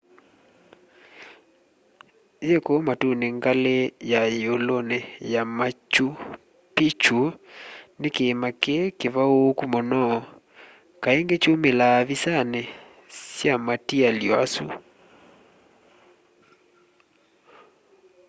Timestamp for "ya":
4.11-4.21, 5.33-5.41